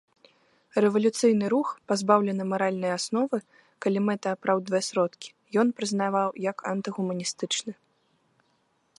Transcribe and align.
Рэвалюцыйны 0.83 1.45
рух, 1.53 1.69
пазбаўлены 1.89 2.43
маральнай 2.53 2.91
асновы, 2.99 3.37
калі 3.85 3.99
мэта 4.07 4.27
апраўдвае 4.37 4.81
сродкі, 4.89 5.27
ён 5.65 5.73
прызнаваў 5.81 6.29
як 6.49 6.57
антыгуманістычны. 6.73 7.71